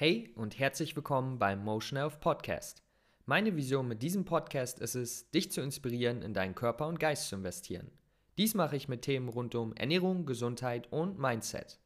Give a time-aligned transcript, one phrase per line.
[0.00, 2.84] Hey und herzlich willkommen beim Motion Health Podcast.
[3.26, 7.28] Meine Vision mit diesem Podcast ist es, dich zu inspirieren, in deinen Körper und Geist
[7.28, 7.90] zu investieren.
[8.36, 11.80] Dies mache ich mit Themen rund um Ernährung, Gesundheit und Mindset.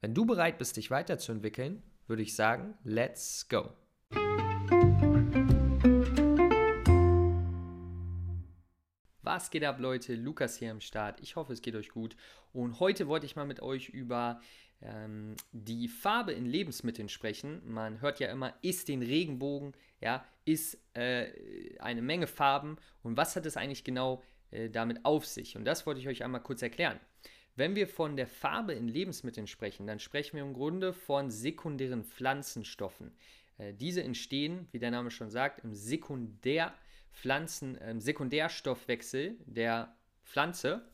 [0.00, 3.70] Wenn du bereit bist, dich weiterzuentwickeln, würde ich sagen, let's go.
[9.22, 10.14] Was geht ab, Leute?
[10.14, 11.20] Lukas hier am Start.
[11.20, 12.16] Ich hoffe, es geht euch gut.
[12.52, 14.40] Und heute wollte ich mal mit euch über
[14.82, 17.62] ähm, die Farbe in Lebensmitteln sprechen.
[17.64, 21.26] Man hört ja immer, ist den Regenbogen, ja, ist äh,
[21.78, 22.76] eine Menge Farben.
[23.02, 25.56] Und was hat es eigentlich genau äh, damit auf sich?
[25.56, 27.00] Und das wollte ich euch einmal kurz erklären.
[27.56, 32.04] Wenn wir von der Farbe in Lebensmitteln sprechen, dann sprechen wir im Grunde von sekundären
[32.04, 33.16] Pflanzenstoffen.
[33.58, 36.74] Äh, diese entstehen, wie der Name schon sagt, im Sekundär
[37.12, 40.86] Pflanzen, im Sekundärstoffwechsel der Pflanze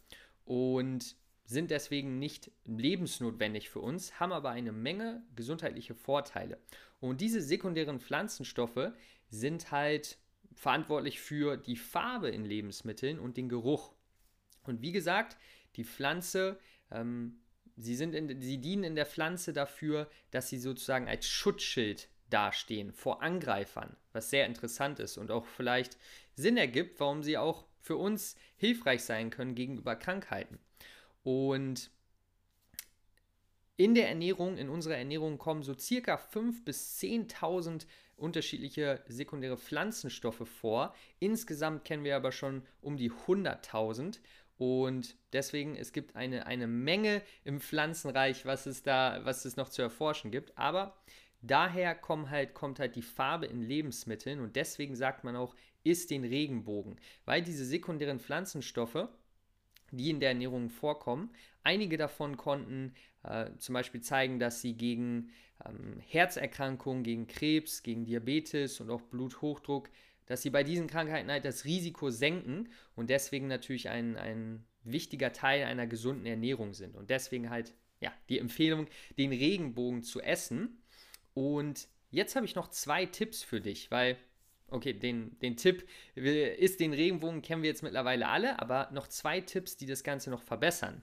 [0.44, 1.16] und
[1.52, 6.58] sind deswegen nicht lebensnotwendig für uns, haben aber eine Menge gesundheitliche Vorteile.
[7.00, 8.92] Und diese sekundären Pflanzenstoffe
[9.28, 10.18] sind halt
[10.54, 13.92] verantwortlich für die Farbe in Lebensmitteln und den Geruch.
[14.64, 15.36] Und wie gesagt,
[15.76, 16.58] die Pflanze,
[16.90, 17.40] ähm,
[17.76, 22.92] sie, sind in, sie dienen in der Pflanze dafür, dass sie sozusagen als Schutzschild dastehen
[22.92, 25.98] vor Angreifern, was sehr interessant ist und auch vielleicht
[26.34, 30.58] Sinn ergibt, warum sie auch für uns hilfreich sein können gegenüber Krankheiten.
[31.22, 31.90] Und
[33.76, 40.46] in der Ernährung, in unserer Ernährung kommen so circa 5.000 bis 10.000 unterschiedliche sekundäre Pflanzenstoffe
[40.48, 40.94] vor.
[41.18, 44.20] Insgesamt kennen wir aber schon um die 100.000
[44.58, 49.68] und deswegen es gibt eine, eine Menge im Pflanzenreich, was es da, was es noch
[49.68, 50.56] zu erforschen gibt.
[50.56, 50.96] Aber
[51.40, 56.10] daher kommt halt, kommt halt die Farbe in Lebensmitteln und deswegen sagt man auch, ist
[56.10, 59.08] den Regenbogen, weil diese sekundären Pflanzenstoffe
[59.92, 61.30] die in der Ernährung vorkommen.
[61.62, 65.30] Einige davon konnten äh, zum Beispiel zeigen, dass sie gegen
[65.64, 69.88] ähm, Herzerkrankungen, gegen Krebs, gegen Diabetes und auch Bluthochdruck,
[70.26, 75.32] dass sie bei diesen Krankheiten halt das Risiko senken und deswegen natürlich ein, ein wichtiger
[75.32, 76.96] Teil einer gesunden Ernährung sind.
[76.96, 80.82] Und deswegen halt ja, die Empfehlung, den Regenbogen zu essen.
[81.34, 84.16] Und jetzt habe ich noch zwei Tipps für dich, weil
[84.72, 89.42] Okay, den, den Tipp ist den Regenbogen kennen wir jetzt mittlerweile alle, aber noch zwei
[89.42, 91.02] Tipps, die das Ganze noch verbessern.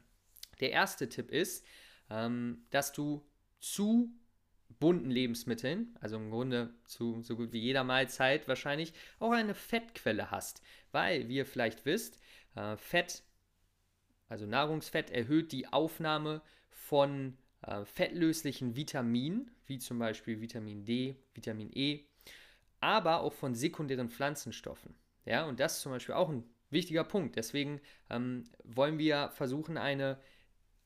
[0.60, 1.64] Der erste Tipp ist,
[2.10, 3.24] ähm, dass du
[3.60, 4.12] zu
[4.80, 10.32] bunten Lebensmitteln, also im Grunde zu so gut wie jeder Mahlzeit wahrscheinlich, auch eine Fettquelle
[10.32, 10.64] hast.
[10.92, 12.20] Weil, wie ihr vielleicht wisst,
[12.56, 13.24] äh, Fett,
[14.30, 21.70] also Nahrungsfett, erhöht die Aufnahme von äh, fettlöslichen Vitaminen, wie zum Beispiel Vitamin D, Vitamin
[21.72, 22.06] E,
[22.82, 24.96] aber auch von sekundären Pflanzenstoffen.
[25.26, 27.36] Ja, und das ist zum Beispiel auch ein wichtiger Punkt.
[27.36, 30.20] Deswegen ähm, wollen wir versuchen, eine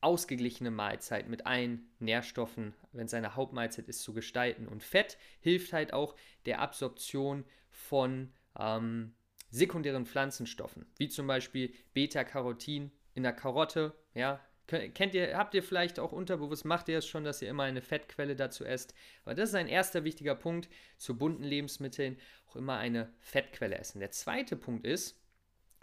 [0.00, 4.68] ausgeglichene Mahlzeit mit allen Nährstoffen, wenn es eine Hauptmahlzeit ist, zu gestalten.
[4.68, 9.14] Und Fett hilft halt auch der Absorption von ähm,
[9.50, 15.98] sekundären Pflanzenstoffen, wie zum Beispiel Beta-Carotin in der Karotte, ja, Kennt ihr, habt ihr vielleicht
[15.98, 18.94] auch unterbewusst, macht ihr es schon, dass ihr immer eine Fettquelle dazu esst.
[19.24, 22.16] Aber das ist ein erster wichtiger Punkt zu bunten Lebensmitteln,
[22.48, 24.00] auch immer eine Fettquelle essen.
[24.00, 25.20] Der zweite Punkt ist,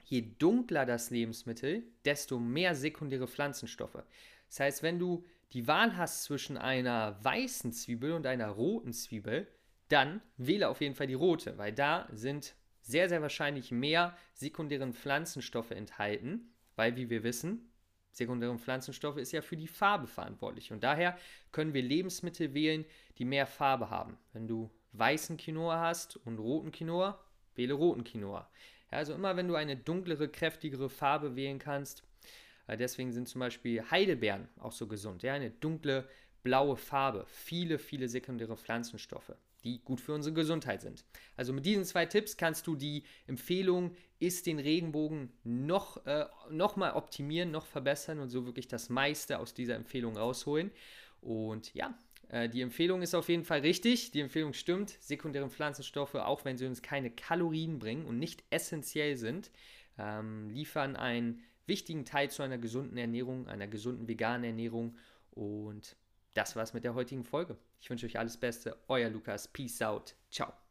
[0.03, 4.03] je dunkler das Lebensmittel, desto mehr sekundäre Pflanzenstoffe.
[4.47, 9.47] Das heißt, wenn du die Wahl hast zwischen einer weißen Zwiebel und einer roten Zwiebel,
[9.89, 14.93] dann wähle auf jeden Fall die rote, weil da sind sehr, sehr wahrscheinlich mehr sekundären
[14.93, 17.70] Pflanzenstoffe enthalten, weil, wie wir wissen,
[18.11, 20.71] sekundären Pflanzenstoffe ist ja für die Farbe verantwortlich.
[20.71, 21.17] Und daher
[21.51, 22.85] können wir Lebensmittel wählen,
[23.17, 24.17] die mehr Farbe haben.
[24.33, 27.19] Wenn du weißen Quinoa hast und roten Quinoa,
[27.55, 28.49] wähle roten Quinoa.
[28.91, 32.03] Ja, also immer wenn du eine dunklere, kräftigere Farbe wählen kannst,
[32.67, 35.23] äh, deswegen sind zum Beispiel Heidelbeeren auch so gesund.
[35.23, 36.07] Ja, eine dunkle,
[36.43, 41.05] blaue Farbe, viele, viele sekundäre Pflanzenstoffe die gut für unsere Gesundheit sind.
[41.35, 46.75] Also mit diesen zwei Tipps kannst du die Empfehlung, ist den Regenbogen noch, äh, noch
[46.75, 50.71] mal optimieren, noch verbessern und so wirklich das meiste aus dieser Empfehlung rausholen.
[51.21, 51.97] Und ja,
[52.29, 54.97] äh, die Empfehlung ist auf jeden Fall richtig, die Empfehlung stimmt.
[54.99, 59.51] Sekundäre Pflanzenstoffe, auch wenn sie uns keine Kalorien bringen und nicht essentiell sind,
[59.97, 64.97] ähm, liefern einen wichtigen Teil zu einer gesunden Ernährung, einer gesunden veganen Ernährung
[65.29, 65.95] und
[66.33, 67.57] das war's mit der heutigen Folge.
[67.79, 68.77] Ich wünsche euch alles Beste.
[68.87, 69.47] Euer Lukas.
[69.47, 70.15] Peace out.
[70.29, 70.61] Ciao.